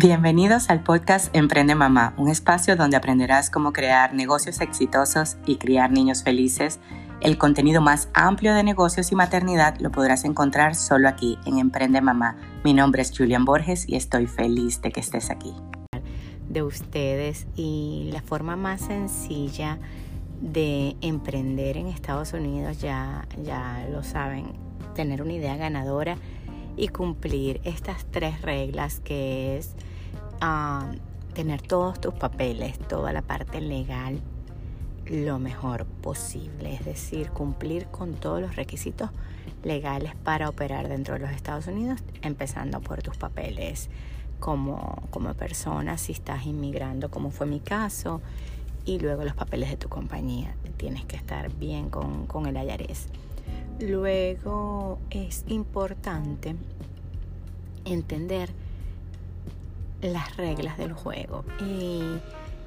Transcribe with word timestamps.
Bienvenidos 0.00 0.70
al 0.70 0.84
podcast 0.84 1.34
Emprende 1.34 1.74
Mamá, 1.74 2.14
un 2.18 2.28
espacio 2.28 2.76
donde 2.76 2.96
aprenderás 2.96 3.50
cómo 3.50 3.72
crear 3.72 4.14
negocios 4.14 4.60
exitosos 4.60 5.38
y 5.44 5.56
criar 5.56 5.90
niños 5.90 6.22
felices. 6.22 6.78
El 7.20 7.36
contenido 7.36 7.80
más 7.80 8.08
amplio 8.14 8.54
de 8.54 8.62
negocios 8.62 9.10
y 9.10 9.16
maternidad 9.16 9.76
lo 9.80 9.90
podrás 9.90 10.24
encontrar 10.24 10.76
solo 10.76 11.08
aquí 11.08 11.36
en 11.46 11.58
Emprende 11.58 12.00
Mamá. 12.00 12.36
Mi 12.62 12.74
nombre 12.74 13.02
es 13.02 13.10
Julian 13.10 13.44
Borges 13.44 13.88
y 13.88 13.96
estoy 13.96 14.28
feliz 14.28 14.80
de 14.82 14.92
que 14.92 15.00
estés 15.00 15.30
aquí. 15.30 15.52
De 16.48 16.62
ustedes 16.62 17.48
y 17.56 18.10
la 18.12 18.22
forma 18.22 18.54
más 18.54 18.82
sencilla 18.82 19.80
de 20.40 20.96
emprender 21.00 21.76
en 21.76 21.88
Estados 21.88 22.34
Unidos 22.34 22.80
ya, 22.80 23.26
ya 23.42 23.84
lo 23.90 24.04
saben, 24.04 24.52
tener 24.94 25.22
una 25.22 25.32
idea 25.32 25.56
ganadora 25.56 26.18
y 26.76 26.86
cumplir 26.86 27.60
estas 27.64 28.06
tres 28.12 28.40
reglas 28.42 29.00
que 29.00 29.58
es 29.58 29.74
ah, 30.40 30.90
tener 31.34 31.62
todos 31.62 32.00
tus 32.00 32.14
papeles, 32.14 32.78
toda 32.78 33.12
la 33.12 33.22
parte 33.22 33.60
legal 33.60 34.20
lo 35.06 35.38
mejor 35.38 35.86
posible, 35.86 36.74
es 36.74 36.84
decir, 36.84 37.30
cumplir 37.30 37.86
con 37.86 38.14
todos 38.14 38.40
los 38.40 38.56
requisitos 38.56 39.10
legales 39.62 40.14
para 40.16 40.48
operar 40.48 40.88
dentro 40.88 41.14
de 41.14 41.20
los 41.20 41.30
Estados 41.30 41.66
Unidos, 41.66 42.00
empezando 42.22 42.80
por 42.80 43.02
tus 43.02 43.16
papeles 43.16 43.88
como, 44.38 45.02
como 45.10 45.34
persona, 45.34 45.98
si 45.98 46.12
estás 46.12 46.46
inmigrando, 46.46 47.10
como 47.10 47.30
fue 47.30 47.46
mi 47.46 47.60
caso, 47.60 48.20
y 48.84 48.98
luego 48.98 49.24
los 49.24 49.34
papeles 49.34 49.70
de 49.70 49.76
tu 49.76 49.88
compañía. 49.88 50.54
Tienes 50.76 51.04
que 51.04 51.16
estar 51.16 51.52
bien 51.54 51.90
con, 51.90 52.26
con 52.26 52.46
el 52.46 52.56
IRS. 52.56 53.06
Luego 53.80 54.98
es 55.10 55.44
importante 55.48 56.54
entender 57.84 58.50
las 60.02 60.36
reglas 60.36 60.78
del 60.78 60.92
juego. 60.92 61.44
Y 61.60 62.18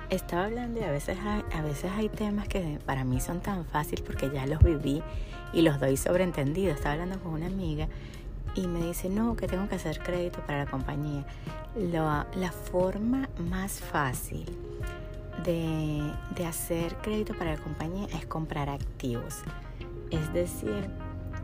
estaba 0.10 0.46
hablando 0.46 0.80
y 0.80 0.84
a 0.84 0.92
veces 0.92 1.18
hay, 1.24 1.44
a 1.54 1.62
veces 1.62 1.92
hay 1.96 2.10
temas 2.10 2.48
que 2.48 2.80
para 2.86 3.04
mí 3.04 3.20
son 3.22 3.40
tan 3.40 3.66
fáciles 3.66 4.02
porque 4.02 4.30
ya 4.30 4.46
los 4.46 4.60
viví 4.60 5.02
y 5.54 5.62
los 5.62 5.80
doy 5.80 5.98
sobreentendidos. 5.98 6.76
Estaba 6.76 6.94
hablando 6.94 7.20
con 7.20 7.34
una 7.34 7.48
amiga 7.48 7.88
y 8.56 8.68
me 8.68 8.86
dice, 8.86 9.10
no, 9.10 9.36
que 9.36 9.48
tengo 9.48 9.68
que 9.70 9.76
hacer 9.76 10.00
crédito 10.00 10.40
para 10.46 10.66
la 10.66 10.72
compañía. 10.72 11.26
la 11.76 12.52
forma 12.52 13.30
más 13.50 13.80
fácil 13.80 14.46
de, 15.46 16.12
de 16.36 16.46
hacer 16.46 16.96
crédito 16.98 17.34
para 17.34 17.56
la 17.56 17.62
compañía 17.62 18.08
es 18.14 18.26
comprar 18.26 18.70
activos. 18.70 19.40
Es 20.10 20.34
decir, 20.34 20.90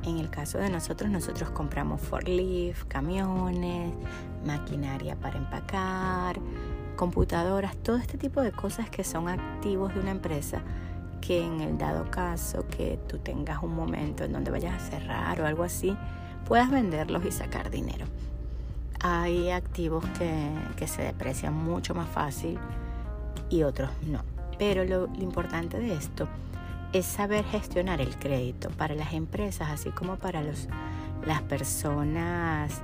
en 0.04 0.18
el 0.18 0.30
caso 0.30 0.58
de 0.58 0.70
nosotros, 0.70 1.10
nosotros 1.10 1.50
compramos 1.52 2.02
forklift, 2.02 2.88
camiones, 2.88 3.94
maquinaria 4.48 5.16
para 5.16 5.38
empacar, 5.38 6.40
computadoras, 6.96 7.78
todo 7.78 7.98
este 7.98 8.18
tipo 8.18 8.42
de 8.42 8.52
cosas 8.52 8.90
que 8.90 9.04
son 9.04 9.30
activos 9.30 9.94
de 9.94 10.00
una 10.00 10.12
empresa 10.12 10.62
que 11.22 11.44
en 11.44 11.62
el 11.62 11.78
dado 11.78 12.10
caso 12.10 12.66
que 12.68 13.00
tú 13.08 13.20
tengas 13.20 13.62
un 13.62 13.76
momento 13.76 14.24
en 14.24 14.34
donde 14.34 14.50
vayas 14.50 14.82
a 14.82 14.86
cerrar 14.86 15.42
o 15.42 15.46
algo 15.46 15.64
así, 15.64 15.96
puedas 16.46 16.72
venderlos 16.72 17.26
y 17.26 17.32
sacar 17.32 17.70
dinero. 17.70 18.06
Hay 19.02 19.52
activos 19.52 20.04
que, 20.18 20.50
que 20.76 20.88
se 20.88 21.04
deprecian 21.04 21.54
mucho 21.54 21.94
más 21.94 22.08
fácil 22.08 22.58
y 23.50 23.64
otros 23.64 23.90
no. 24.08 24.22
Pero 24.58 24.84
lo, 24.86 25.08
importante 25.22 25.80
de 25.80 25.94
esto 25.94 26.28
es 26.94 27.06
saber 27.06 27.46
gestionar 27.46 28.02
el 28.02 28.18
crédito 28.18 28.70
para 28.70 28.96
las 28.96 29.14
empresas, 29.14 29.70
así 29.70 29.92
como 29.92 30.16
para 30.16 30.42
los, 30.42 30.68
las 31.26 31.42
personas, 31.44 32.82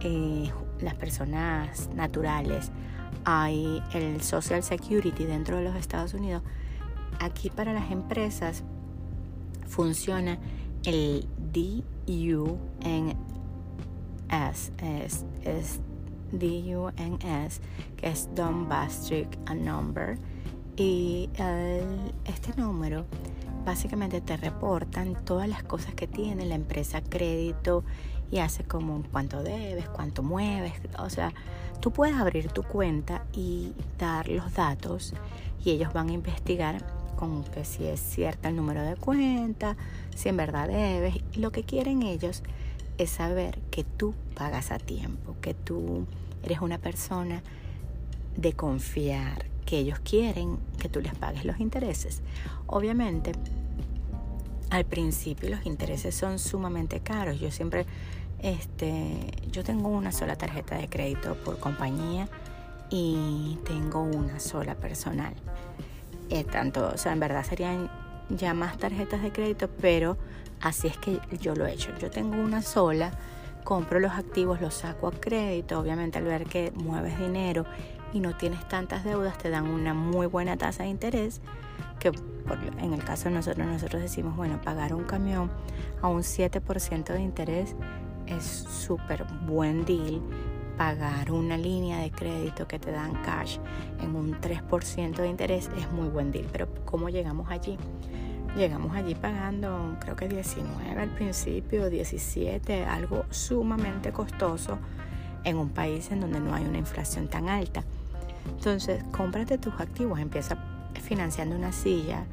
eh, 0.00 0.50
las 0.82 0.94
personas 0.94 1.88
naturales. 1.94 2.70
Hay 3.24 3.82
el 3.92 4.22
Social 4.22 4.62
Security 4.62 5.24
dentro 5.24 5.56
de 5.56 5.64
los 5.64 5.76
Estados 5.76 6.14
Unidos. 6.14 6.42
Aquí 7.18 7.50
para 7.50 7.72
las 7.72 7.90
empresas 7.90 8.64
funciona 9.66 10.38
el 10.84 11.26
DUNS, 11.52 12.56
es, 14.78 15.24
es 15.42 15.80
DUNS, 16.32 17.60
que 17.96 18.08
es 18.08 18.28
Don 18.34 18.68
Bastric 18.68 19.38
a 19.46 19.54
Number 19.54 20.18
y 20.76 21.28
este 22.24 22.58
número 22.58 23.04
básicamente 23.66 24.20
te 24.22 24.36
reportan 24.38 25.24
todas 25.24 25.48
las 25.48 25.62
cosas 25.62 25.94
que 25.94 26.06
tiene 26.06 26.46
la 26.46 26.54
empresa 26.54 27.02
crédito 27.02 27.84
y 28.30 28.38
hace 28.38 28.64
como 28.64 29.02
cuánto 29.10 29.42
debes, 29.42 29.88
cuánto 29.88 30.22
mueves. 30.22 30.72
O 30.98 31.10
sea, 31.10 31.32
tú 31.80 31.90
puedes 31.90 32.16
abrir 32.16 32.48
tu 32.48 32.62
cuenta 32.62 33.24
y 33.32 33.72
dar 33.98 34.28
los 34.28 34.54
datos 34.54 35.14
y 35.64 35.70
ellos 35.70 35.92
van 35.92 36.10
a 36.10 36.12
investigar 36.12 36.84
con 37.16 37.44
que 37.44 37.64
si 37.64 37.86
es 37.86 38.00
cierta 38.00 38.48
el 38.48 38.56
número 38.56 38.82
de 38.82 38.96
cuenta, 38.96 39.76
si 40.14 40.28
en 40.28 40.36
verdad 40.36 40.68
debes. 40.68 41.16
Lo 41.34 41.52
que 41.52 41.64
quieren 41.64 42.02
ellos 42.02 42.42
es 42.96 43.10
saber 43.10 43.58
que 43.70 43.84
tú 43.84 44.14
pagas 44.34 44.70
a 44.70 44.78
tiempo, 44.78 45.36
que 45.40 45.54
tú 45.54 46.06
eres 46.42 46.60
una 46.60 46.78
persona 46.78 47.42
de 48.36 48.52
confiar, 48.54 49.46
que 49.66 49.78
ellos 49.78 50.00
quieren 50.00 50.58
que 50.78 50.88
tú 50.88 51.00
les 51.00 51.14
pagues 51.14 51.44
los 51.44 51.60
intereses. 51.60 52.22
Obviamente, 52.66 53.32
al 54.70 54.84
principio 54.84 55.50
los 55.50 55.66
intereses 55.66 56.14
son 56.14 56.38
sumamente 56.38 57.00
caros. 57.00 57.40
Yo 57.40 57.50
siempre, 57.50 57.86
este, 58.42 59.32
yo 59.50 59.64
tengo 59.64 59.88
una 59.88 60.12
sola 60.12 60.36
tarjeta 60.36 60.76
de 60.76 60.88
crédito 60.88 61.34
por 61.36 61.58
compañía 61.58 62.28
y 62.90 63.58
tengo 63.64 64.02
una 64.02 64.40
sola 64.40 64.74
personal. 64.74 65.34
Eh, 66.30 66.44
tanto, 66.44 66.90
o 66.94 66.96
sea, 66.96 67.12
en 67.12 67.20
verdad 67.20 67.44
serían 67.44 67.90
ya 68.28 68.54
más 68.54 68.78
tarjetas 68.78 69.22
de 69.22 69.32
crédito, 69.32 69.68
pero 69.80 70.16
así 70.60 70.86
es 70.88 70.96
que 70.96 71.20
yo 71.40 71.54
lo 71.54 71.66
he 71.66 71.72
hecho. 71.72 71.90
Yo 71.98 72.10
tengo 72.10 72.36
una 72.36 72.62
sola, 72.62 73.12
compro 73.64 74.00
los 74.00 74.12
activos, 74.12 74.60
los 74.60 74.74
saco 74.74 75.08
a 75.08 75.12
crédito, 75.12 75.78
obviamente 75.78 76.18
al 76.18 76.24
ver 76.24 76.44
que 76.44 76.72
mueves 76.74 77.18
dinero 77.18 77.66
y 78.12 78.20
no 78.20 78.36
tienes 78.36 78.66
tantas 78.68 79.04
deudas, 79.04 79.38
te 79.38 79.50
dan 79.50 79.66
una 79.66 79.94
muy 79.94 80.26
buena 80.26 80.56
tasa 80.56 80.84
de 80.84 80.88
interés, 80.88 81.40
que 81.98 82.12
en 82.78 82.92
el 82.92 83.04
caso 83.04 83.28
de 83.28 83.34
nosotros, 83.34 83.66
nosotros 83.66 84.02
decimos, 84.02 84.36
bueno, 84.36 84.60
pagar 84.60 84.94
un 84.94 85.04
camión 85.04 85.50
a 86.02 86.08
un 86.08 86.22
7% 86.22 87.12
de 87.12 87.20
interés 87.20 87.76
es 88.30 88.44
súper 88.44 89.24
buen 89.46 89.84
deal. 89.84 90.20
Pagar 90.76 91.30
una 91.30 91.58
línea 91.58 91.98
de 91.98 92.10
crédito 92.10 92.66
que 92.66 92.78
te 92.78 92.90
dan 92.90 93.12
cash 93.22 93.58
en 94.00 94.16
un 94.16 94.40
3% 94.40 95.16
de 95.16 95.28
interés 95.28 95.70
es 95.76 95.90
muy 95.92 96.08
buen 96.08 96.32
deal. 96.32 96.46
Pero 96.50 96.68
¿cómo 96.86 97.10
llegamos 97.10 97.50
allí? 97.50 97.76
Llegamos 98.56 98.96
allí 98.96 99.14
pagando 99.14 99.96
creo 100.00 100.16
que 100.16 100.28
19 100.28 101.00
al 101.00 101.10
principio, 101.10 101.88
17, 101.88 102.84
algo 102.84 103.24
sumamente 103.30 104.10
costoso 104.12 104.78
en 105.44 105.56
un 105.56 105.70
país 105.70 106.10
en 106.10 106.20
donde 106.20 106.40
no 106.40 106.54
hay 106.54 106.64
una 106.64 106.78
inflación 106.78 107.28
tan 107.28 107.48
alta. 107.48 107.84
Entonces, 108.48 109.04
cómprate 109.12 109.58
tus 109.58 109.74
activos, 109.74 110.18
empieza 110.18 110.56
financiando 111.00 111.54
una 111.54 111.72
silla 111.72 112.24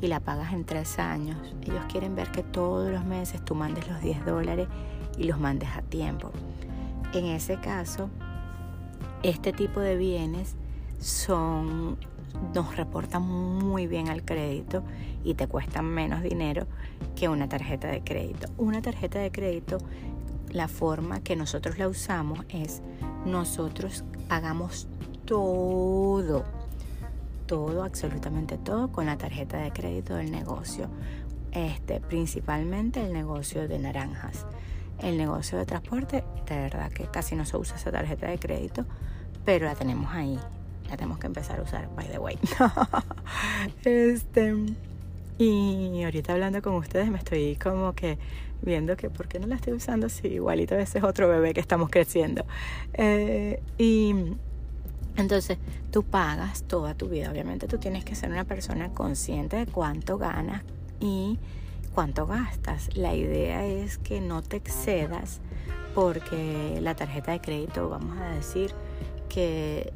y 0.00 0.08
la 0.08 0.20
pagas 0.20 0.52
en 0.52 0.64
tres 0.64 0.98
años. 0.98 1.38
Ellos 1.62 1.84
quieren 1.90 2.14
ver 2.14 2.30
que 2.30 2.42
todos 2.42 2.90
los 2.90 3.04
meses 3.04 3.44
tú 3.44 3.54
mandes 3.54 3.88
los 3.88 4.00
10 4.00 4.24
dólares 4.26 4.68
y 5.18 5.24
los 5.24 5.38
mandes 5.38 5.68
a 5.76 5.82
tiempo. 5.82 6.30
En 7.12 7.26
ese 7.26 7.58
caso, 7.60 8.08
este 9.22 9.52
tipo 9.52 9.80
de 9.80 9.96
bienes 9.96 10.56
son 10.98 11.98
nos 12.54 12.76
reportan 12.76 13.22
muy 13.22 13.86
bien 13.86 14.08
al 14.08 14.24
crédito 14.24 14.82
y 15.24 15.34
te 15.34 15.46
cuestan 15.46 15.86
menos 15.86 16.22
dinero 16.22 16.66
que 17.14 17.28
una 17.28 17.48
tarjeta 17.48 17.88
de 17.88 18.02
crédito. 18.02 18.48
Una 18.58 18.82
tarjeta 18.82 19.18
de 19.18 19.30
crédito, 19.30 19.78
la 20.50 20.68
forma 20.68 21.20
que 21.20 21.36
nosotros 21.36 21.78
la 21.78 21.88
usamos 21.88 22.40
es 22.48 22.82
nosotros 23.24 24.04
pagamos 24.28 24.88
todo, 25.24 26.44
todo, 27.46 27.84
absolutamente 27.84 28.58
todo 28.58 28.90
con 28.90 29.06
la 29.06 29.16
tarjeta 29.16 29.58
de 29.58 29.72
crédito 29.72 30.14
del 30.14 30.30
negocio. 30.30 30.88
Este, 31.52 32.00
principalmente 32.00 33.04
el 33.04 33.12
negocio 33.12 33.68
de 33.68 33.78
naranjas. 33.78 34.46
El 35.00 35.18
negocio 35.18 35.58
de 35.58 35.66
transporte, 35.66 36.24
de 36.48 36.56
verdad 36.56 36.90
que 36.92 37.04
casi 37.06 37.34
no 37.34 37.44
se 37.44 37.56
usa 37.56 37.76
esa 37.76 37.90
tarjeta 37.90 38.28
de 38.28 38.38
crédito, 38.38 38.84
pero 39.44 39.66
la 39.66 39.74
tenemos 39.74 40.12
ahí. 40.12 40.38
La 40.88 40.96
tenemos 40.96 41.18
que 41.18 41.26
empezar 41.26 41.58
a 41.58 41.62
usar, 41.62 41.88
by 41.96 42.06
the 42.08 42.18
way. 42.18 42.38
este, 43.84 44.54
y 45.38 46.02
ahorita 46.02 46.34
hablando 46.34 46.62
con 46.62 46.74
ustedes 46.74 47.10
me 47.10 47.18
estoy 47.18 47.56
como 47.56 47.94
que 47.94 48.18
viendo 48.60 48.96
que 48.96 49.10
por 49.10 49.26
qué 49.26 49.40
no 49.40 49.46
la 49.46 49.56
estoy 49.56 49.72
usando 49.72 50.08
si 50.08 50.28
igualito 50.28 50.76
ese 50.76 50.98
es 50.98 51.04
otro 51.04 51.28
bebé 51.28 51.54
que 51.54 51.60
estamos 51.60 51.90
creciendo. 51.90 52.44
Eh, 52.94 53.60
y 53.78 54.14
entonces, 55.16 55.58
tú 55.90 56.02
pagas 56.02 56.62
toda 56.62 56.94
tu 56.94 57.08
vida. 57.08 57.30
Obviamente 57.30 57.68
tú 57.68 57.78
tienes 57.78 58.04
que 58.04 58.14
ser 58.14 58.30
una 58.30 58.44
persona 58.44 58.90
consciente 58.90 59.56
de 59.56 59.66
cuánto 59.66 60.18
ganas 60.18 60.62
y 61.00 61.38
cuánto 61.94 62.26
gastas. 62.26 62.96
La 62.96 63.14
idea 63.14 63.64
es 63.64 63.98
que 63.98 64.20
no 64.20 64.42
te 64.42 64.56
excedas 64.56 65.40
porque 65.94 66.78
la 66.80 66.94
tarjeta 66.94 67.32
de 67.32 67.40
crédito, 67.40 67.88
vamos 67.88 68.18
a 68.18 68.30
decir, 68.30 68.72
que 69.28 69.92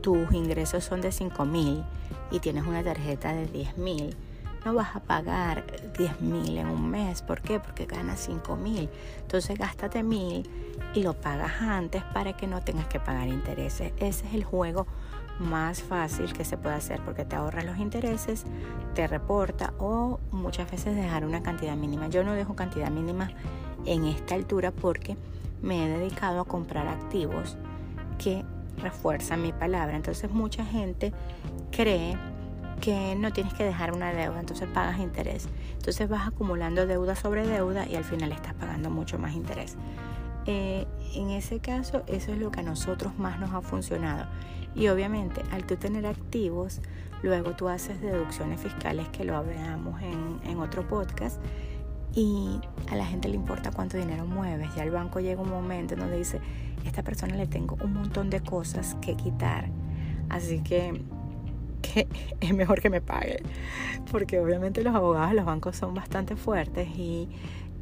tus 0.00 0.32
ingresos 0.32 0.84
son 0.84 1.00
de 1.00 1.12
5 1.12 1.44
mil 1.44 1.84
y 2.30 2.40
tienes 2.40 2.66
una 2.66 2.82
tarjeta 2.82 3.32
de 3.32 3.46
10 3.46 3.78
mil, 3.78 4.16
no 4.64 4.74
vas 4.74 4.94
a 4.94 5.00
pagar 5.00 5.64
10 5.98 6.20
mil 6.20 6.56
en 6.56 6.68
un 6.68 6.88
mes. 6.88 7.22
¿Por 7.22 7.40
qué? 7.40 7.58
Porque 7.58 7.86
ganas 7.86 8.20
5 8.20 8.56
mil. 8.56 8.88
Entonces 9.20 9.58
gástate 9.58 10.02
mil 10.02 10.48
y 10.94 11.02
lo 11.02 11.14
pagas 11.14 11.60
antes 11.60 12.02
para 12.14 12.36
que 12.36 12.46
no 12.46 12.62
tengas 12.62 12.86
que 12.86 13.00
pagar 13.00 13.28
intereses. 13.28 13.92
Ese 13.96 14.26
es 14.26 14.34
el 14.34 14.44
juego 14.44 14.86
más 15.38 15.82
fácil 15.82 16.32
que 16.32 16.44
se 16.44 16.56
puede 16.56 16.76
hacer 16.76 17.00
porque 17.04 17.24
te 17.24 17.36
ahorras 17.36 17.64
los 17.64 17.78
intereses, 17.78 18.44
te 18.94 19.06
reporta 19.06 19.72
o 19.78 20.20
muchas 20.30 20.70
veces 20.70 20.94
dejar 20.94 21.24
una 21.24 21.42
cantidad 21.42 21.76
mínima. 21.76 22.08
Yo 22.08 22.24
no 22.24 22.32
dejo 22.32 22.54
cantidad 22.54 22.90
mínima 22.90 23.30
en 23.84 24.04
esta 24.04 24.34
altura 24.34 24.70
porque 24.70 25.16
me 25.62 25.84
he 25.84 25.88
dedicado 25.88 26.40
a 26.40 26.44
comprar 26.44 26.86
activos 26.88 27.56
que 28.18 28.44
refuerzan 28.78 29.42
mi 29.42 29.52
palabra. 29.52 29.96
Entonces 29.96 30.30
mucha 30.30 30.64
gente 30.64 31.12
cree 31.70 32.16
que 32.80 33.14
no 33.14 33.32
tienes 33.32 33.54
que 33.54 33.64
dejar 33.64 33.92
una 33.92 34.12
deuda, 34.12 34.40
entonces 34.40 34.68
pagas 34.72 34.98
interés. 34.98 35.48
Entonces 35.74 36.08
vas 36.08 36.26
acumulando 36.26 36.86
deuda 36.86 37.14
sobre 37.14 37.46
deuda 37.46 37.86
y 37.88 37.94
al 37.94 38.04
final 38.04 38.32
estás 38.32 38.54
pagando 38.54 38.90
mucho 38.90 39.18
más 39.18 39.34
interés. 39.34 39.76
Eh, 40.46 40.86
en 41.14 41.30
ese 41.30 41.60
caso, 41.60 42.02
eso 42.08 42.32
es 42.32 42.38
lo 42.38 42.50
que 42.50 42.60
a 42.60 42.62
nosotros 42.64 43.16
más 43.18 43.38
nos 43.38 43.52
ha 43.52 43.60
funcionado. 43.60 44.26
Y 44.74 44.88
obviamente, 44.88 45.42
al 45.50 45.64
tú 45.64 45.76
tener 45.76 46.06
activos, 46.06 46.80
luego 47.22 47.52
tú 47.52 47.68
haces 47.68 48.00
deducciones 48.00 48.60
fiscales 48.60 49.08
que 49.08 49.24
lo 49.24 49.36
hablamos 49.36 50.00
en, 50.02 50.40
en 50.50 50.58
otro 50.58 50.86
podcast 50.86 51.40
y 52.14 52.60
a 52.90 52.96
la 52.96 53.06
gente 53.06 53.28
le 53.28 53.36
importa 53.36 53.70
cuánto 53.70 53.96
dinero 53.96 54.26
mueves. 54.26 54.74
Ya 54.74 54.84
el 54.84 54.90
banco 54.90 55.20
llega 55.20 55.40
un 55.40 55.50
momento 55.50 55.96
donde 55.96 56.18
dice, 56.18 56.40
esta 56.84 57.02
persona 57.02 57.36
le 57.36 57.46
tengo 57.46 57.76
un 57.82 57.94
montón 57.94 58.30
de 58.30 58.40
cosas 58.40 58.96
que 59.00 59.16
quitar. 59.16 59.68
Así 60.28 60.62
que 60.62 61.02
que 61.82 62.08
es 62.40 62.54
mejor 62.54 62.80
que 62.80 62.88
me 62.88 63.00
pague. 63.00 63.42
Porque 64.10 64.38
obviamente 64.38 64.82
los 64.82 64.94
abogados 64.94 65.30
de 65.30 65.36
los 65.36 65.44
bancos 65.44 65.76
son 65.76 65.94
bastante 65.94 66.36
fuertes 66.36 66.88
y 66.96 67.28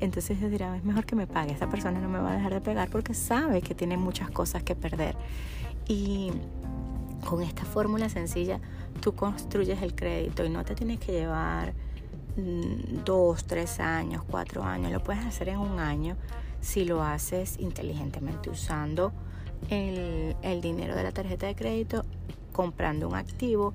entonces 0.00 0.38
ellos 0.38 0.50
dirán, 0.50 0.74
es 0.74 0.84
mejor 0.84 1.04
que 1.04 1.14
me 1.14 1.26
pague. 1.26 1.52
Esta 1.52 1.68
persona 1.68 2.00
no 2.00 2.08
me 2.08 2.18
va 2.18 2.32
a 2.32 2.34
dejar 2.34 2.54
de 2.54 2.60
pegar 2.60 2.88
porque 2.88 3.14
sabe 3.14 3.60
que 3.60 3.74
tiene 3.74 3.96
muchas 3.96 4.30
cosas 4.30 4.62
que 4.62 4.74
perder. 4.74 5.14
Y 5.90 6.30
con 7.28 7.42
esta 7.42 7.64
fórmula 7.64 8.08
sencilla, 8.08 8.60
tú 9.00 9.16
construyes 9.16 9.82
el 9.82 9.96
crédito 9.96 10.44
y 10.44 10.48
no 10.48 10.64
te 10.64 10.76
tienes 10.76 11.00
que 11.00 11.10
llevar 11.10 11.74
mm, 12.36 13.02
dos, 13.04 13.42
tres 13.42 13.80
años, 13.80 14.22
cuatro 14.30 14.62
años. 14.62 14.92
Lo 14.92 15.02
puedes 15.02 15.24
hacer 15.26 15.48
en 15.48 15.58
un 15.58 15.80
año 15.80 16.16
si 16.60 16.84
lo 16.84 17.02
haces 17.02 17.58
inteligentemente 17.58 18.50
usando 18.50 19.12
el, 19.68 20.36
el 20.42 20.60
dinero 20.60 20.94
de 20.94 21.02
la 21.02 21.10
tarjeta 21.10 21.48
de 21.48 21.56
crédito 21.56 22.04
comprando 22.52 23.08
un 23.08 23.16
activo 23.16 23.74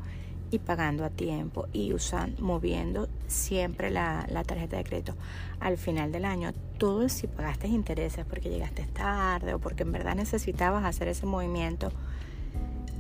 y 0.52 0.60
pagando 0.60 1.04
a 1.04 1.10
tiempo 1.10 1.68
y 1.74 1.92
usando, 1.92 2.42
moviendo 2.42 3.05
siempre 3.36 3.92
la, 3.92 4.26
tarjeta 4.46 4.78
de 4.78 4.84
crédito 4.84 5.16
al 5.60 5.78
final 5.78 6.12
del 6.12 6.26
año. 6.26 6.52
Todo 6.78 7.10
si 7.10 7.28
pagaste 7.28 7.68
intereses 7.68 8.26
porque 8.26 8.50
llegaste 8.50 8.84
tarde 8.88 9.54
o 9.54 9.60
porque 9.60 9.84
en 9.84 9.92
verdad 9.92 10.16
necesitabas 10.16 10.86
hacer 10.86 11.08
ese 11.08 11.26
movimiento, 11.26 11.92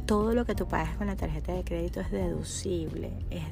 todo 0.06 0.34
lo 0.34 0.46
que 0.46 0.54
tú 0.54 0.68
pagas 0.68 0.96
con 0.98 1.08
la 1.08 1.16
tarjeta 1.16 1.54
de 1.54 1.64
crédito 1.64 2.00
es 2.00 2.12
deducible, 2.12 3.12
es 3.32 3.44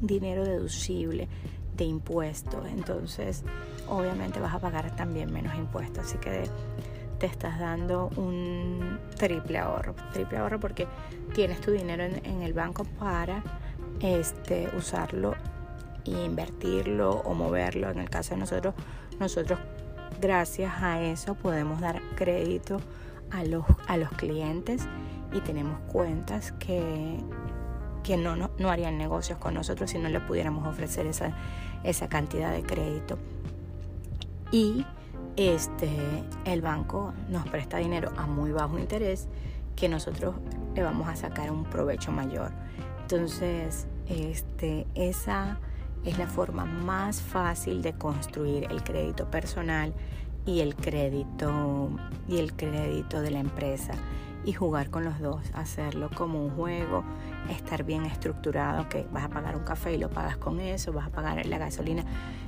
dinero 0.00 0.44
deducible 0.44 1.28
de 1.76 1.84
impuestos. 1.84 2.66
Entonces, 2.66 3.44
obviamente 3.88 4.40
vas 4.40 4.54
a 4.54 4.58
pagar 4.58 4.94
también 4.96 5.32
menos 5.32 5.54
impuestos. 5.56 6.06
Así 6.06 6.18
que 6.18 6.44
te 7.18 7.26
estás 7.26 7.58
dando 7.58 8.10
un 8.16 8.98
triple 9.16 9.58
ahorro. 9.58 9.94
Triple 10.12 10.38
ahorro 10.38 10.60
porque 10.60 10.86
tienes 11.34 11.60
tu 11.60 11.70
dinero 11.70 12.04
en, 12.04 12.42
el 12.42 12.52
banco 12.52 12.84
para 12.98 13.42
este, 14.00 14.68
usarlo 14.76 15.34
e 16.14 16.24
invertirlo 16.24 17.10
o 17.10 17.34
moverlo. 17.34 17.90
En 17.90 17.98
el 17.98 18.10
caso 18.10 18.34
de 18.34 18.40
nosotros, 18.40 18.74
nosotros 19.18 19.58
gracias 20.20 20.72
a 20.82 21.02
eso 21.02 21.34
podemos 21.34 21.80
dar 21.80 22.00
crédito 22.14 22.80
a 23.30 23.44
los, 23.44 23.64
a 23.86 23.96
los 23.96 24.10
clientes 24.10 24.86
y 25.32 25.40
tenemos 25.40 25.78
cuentas 25.92 26.52
que, 26.52 27.18
que 28.02 28.16
no, 28.16 28.36
no, 28.36 28.50
no 28.58 28.70
harían 28.70 28.98
negocios 28.98 29.38
con 29.38 29.54
nosotros 29.54 29.90
si 29.90 29.98
no 29.98 30.08
le 30.08 30.20
pudiéramos 30.20 30.66
ofrecer 30.66 31.06
esa, 31.06 31.32
esa 31.82 32.08
cantidad 32.08 32.52
de 32.52 32.62
crédito. 32.62 33.18
Y 34.52 34.86
este, 35.36 35.90
el 36.44 36.62
banco 36.62 37.12
nos 37.28 37.46
presta 37.48 37.78
dinero 37.78 38.12
a 38.16 38.26
muy 38.26 38.52
bajo 38.52 38.78
interés 38.78 39.28
que 39.74 39.88
nosotros 39.88 40.34
le 40.74 40.82
vamos 40.82 41.08
a 41.08 41.16
sacar 41.16 41.50
un 41.50 41.64
provecho 41.64 42.10
mayor. 42.12 42.52
Entonces, 43.02 43.86
este, 44.08 44.86
esa 44.94 45.58
es 46.04 46.18
la 46.18 46.26
forma 46.26 46.64
más 46.64 47.20
fácil 47.20 47.82
de 47.82 47.92
construir 47.94 48.66
el 48.70 48.82
crédito 48.82 49.30
personal 49.30 49.92
y 50.44 50.60
el 50.60 50.76
crédito 50.76 51.90
y 52.28 52.38
el 52.38 52.52
crédito 52.54 53.20
de 53.20 53.30
la 53.30 53.40
empresa 53.40 53.94
y 54.44 54.52
jugar 54.52 54.90
con 54.90 55.04
los 55.04 55.18
dos, 55.18 55.42
hacerlo 55.54 56.08
como 56.14 56.44
un 56.44 56.50
juego, 56.50 57.02
estar 57.50 57.82
bien 57.82 58.04
estructurado, 58.04 58.88
que 58.88 59.04
vas 59.12 59.24
a 59.24 59.28
pagar 59.28 59.56
un 59.56 59.64
café 59.64 59.94
y 59.94 59.98
lo 59.98 60.08
pagas 60.08 60.36
con 60.36 60.60
eso, 60.60 60.92
vas 60.92 61.08
a 61.08 61.10
pagar 61.10 61.44
la 61.46 61.58
gasolina 61.58 62.04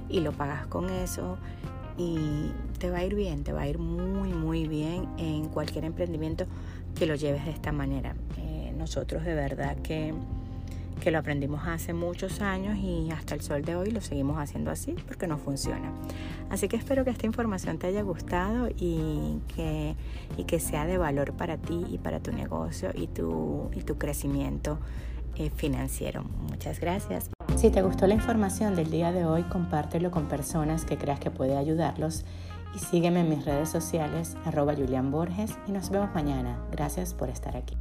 y 0.08 0.20
lo 0.20 0.30
pagas 0.30 0.68
con 0.68 0.90
eso, 0.90 1.38
y 1.98 2.52
te 2.78 2.90
va 2.90 2.98
a 2.98 3.04
ir 3.04 3.14
bien, 3.16 3.42
te 3.42 3.52
va 3.52 3.62
a 3.62 3.68
ir 3.68 3.78
muy, 3.78 4.32
muy 4.32 4.68
bien 4.68 5.08
en 5.18 5.48
cualquier 5.48 5.84
emprendimiento 5.84 6.46
que 6.94 7.06
lo 7.06 7.16
lleves 7.16 7.44
de 7.44 7.50
esta 7.50 7.72
manera. 7.72 8.14
Eh, 8.38 8.72
nosotros 8.76 9.24
de 9.24 9.34
verdad 9.34 9.76
que, 9.78 10.14
que 10.98 11.10
lo 11.10 11.18
aprendimos 11.18 11.66
hace 11.66 11.92
muchos 11.92 12.40
años 12.40 12.76
y 12.78 13.10
hasta 13.10 13.34
el 13.34 13.40
sol 13.40 13.62
de 13.62 13.76
hoy 13.76 13.90
lo 13.90 14.00
seguimos 14.00 14.38
haciendo 14.38 14.70
así 14.70 14.94
porque 15.06 15.26
no 15.26 15.38
funciona. 15.38 15.92
Así 16.50 16.68
que 16.68 16.76
espero 16.76 17.04
que 17.04 17.10
esta 17.10 17.26
información 17.26 17.78
te 17.78 17.86
haya 17.86 18.02
gustado 18.02 18.68
y 18.76 19.40
que, 19.54 19.94
y 20.36 20.44
que 20.44 20.60
sea 20.60 20.86
de 20.86 20.98
valor 20.98 21.32
para 21.34 21.56
ti 21.56 21.84
y 21.90 21.98
para 21.98 22.20
tu 22.20 22.32
negocio 22.32 22.90
y 22.94 23.06
tu, 23.06 23.70
y 23.74 23.82
tu 23.82 23.98
crecimiento 23.98 24.78
eh, 25.36 25.50
financiero. 25.54 26.24
Muchas 26.48 26.80
gracias. 26.80 27.30
Si 27.56 27.70
te 27.70 27.82
gustó 27.82 28.06
la 28.06 28.14
información 28.14 28.74
del 28.76 28.90
día 28.90 29.12
de 29.12 29.24
hoy, 29.24 29.42
compártelo 29.44 30.10
con 30.10 30.26
personas 30.26 30.84
que 30.84 30.96
creas 30.96 31.20
que 31.20 31.30
puede 31.30 31.56
ayudarlos 31.56 32.24
y 32.74 32.78
sígueme 32.78 33.20
en 33.20 33.30
mis 33.30 33.44
redes 33.44 33.68
sociales 33.68 34.36
arroba 34.44 34.74
Julian 34.74 35.10
Borges 35.10 35.58
y 35.66 35.72
nos 35.72 35.90
vemos 35.90 36.14
mañana. 36.14 36.58
Gracias 36.70 37.14
por 37.14 37.28
estar 37.30 37.56
aquí. 37.56 37.76